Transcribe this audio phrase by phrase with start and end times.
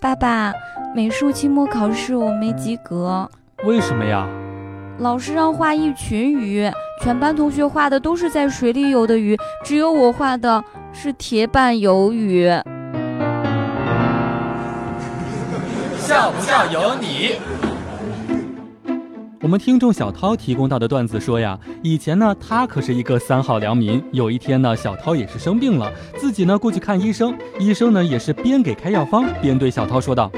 [0.00, 0.52] 爸爸，
[0.94, 3.28] 美术期末考试我没及格，
[3.64, 4.28] 为什么呀？
[4.98, 6.70] 老师让画一群鱼，
[7.02, 12.48] 全班同学画的都是在水里游的鱼，只有我画的是铁板鱿鱼。
[15.96, 17.36] 笑不笑由你。
[19.48, 24.04] 我们听众小涛提供到的段子说呀，以前呢他可是一个三好良民。
[24.12, 30.30] 有一天呢，小涛也是生病了，自己呢过去看医生，医生呢也是边给开药方边对小涛说道：“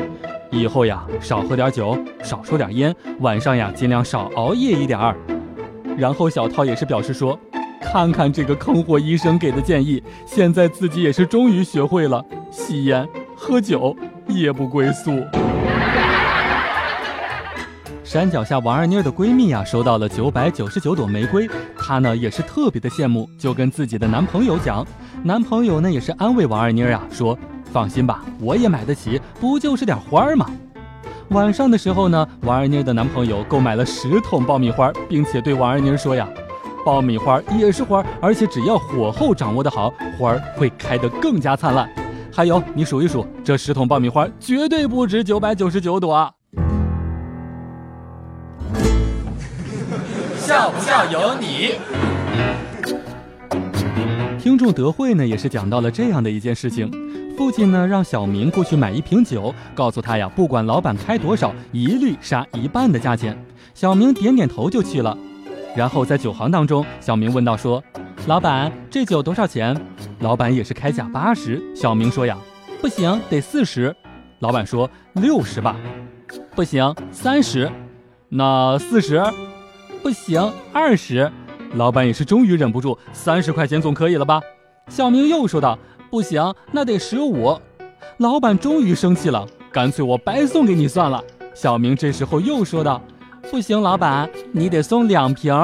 [0.52, 5.16] 以后呀少喝点酒，少抽点烟，晚上呀尽量少熬夜一点儿。”
[5.98, 7.36] 然后小涛也是表示说
[7.82, 13.96] ：“看看这个坑货医生给的建议，现在自己也是终于学会了吸烟喝酒，
[14.28, 15.20] 夜不归宿。”
[18.10, 24.84] 山脚下王二妮的闺蜜啊，收到了九百九十九朵玫瑰，她呢也是特别的羡慕，就跟自己的男朋友讲。
[25.22, 27.38] 男朋友呢也是安慰王二妮啊，说
[27.70, 30.50] ：“放心吧，我也买得起，不就是点花儿吗？”
[31.30, 36.28] 晚上的时候呢，王二妮的男朋友购买了十桶爆米花，并且对王二妮说呀
[36.84, 41.88] ：“爆米花也是花，而且只要火候掌握的好，花儿会开得更加灿烂。
[42.32, 46.28] 还有，你数一数，这十桶爆米花绝对不止九百九十九朵。”
[50.36, 51.74] 笑不笑由你。
[54.38, 56.90] 听众德惠呢，也是讲到了这样的一件事情：
[57.36, 63.36] 父亲呢让小明过去买一瓶酒，告诉他呀，不管老板开多少，一律杀一半的价钱。
[63.74, 65.16] 小明点点头就去了。
[65.76, 67.82] 然后在酒行当中，小明问道说
[68.26, 69.78] ：“老板，这酒多少钱？”
[70.20, 71.62] 老板也是开价八十。
[71.76, 72.36] 小明说呀
[72.80, 73.94] ：“不行，得四十。”
[74.40, 75.76] 老板说：“六十吧。”
[76.56, 77.70] 不行，三十。
[78.30, 79.20] 那四十。
[80.02, 81.30] 不行，二十，
[81.74, 84.40] 老板也是终于忍不住，三十块钱总可以了吧？
[84.88, 85.78] 小明又说道
[86.10, 87.60] ：“不行，那得十五。”
[88.18, 91.22] 老板终于生气了，干脆我白送给你算了。
[91.54, 93.02] 小明这时候又说道
[93.50, 95.54] ：“不行，老板，你得送两瓶。”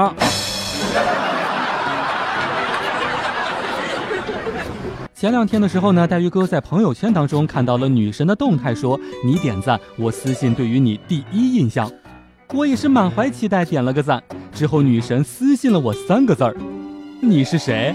[5.14, 11.90] 前两天的时候呢，黛玉哥在朋友圈当中看到了女神的动态，说：“你点赞，我私信对于你第一印象。”
[12.52, 14.22] 我也是满怀期待，点了个赞。
[14.52, 16.56] 之后女神私信了我三个字儿
[17.20, 17.94] ：“你是谁？”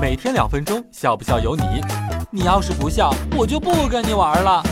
[0.00, 1.62] 每天两分钟，笑不笑由你。
[2.30, 4.62] 你要是不笑，我就不跟你玩了。